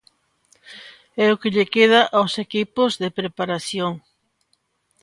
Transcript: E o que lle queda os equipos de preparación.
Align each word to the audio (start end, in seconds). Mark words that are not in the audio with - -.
E 1.23 1.25
o 1.33 1.39
que 1.41 1.53
lle 1.55 1.67
queda 1.75 2.01
os 2.23 2.33
equipos 2.45 2.91
de 3.01 3.09
preparación. 3.19 3.93